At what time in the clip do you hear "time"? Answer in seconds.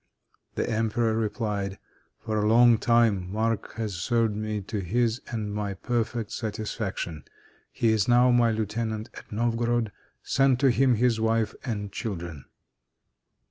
2.79-3.31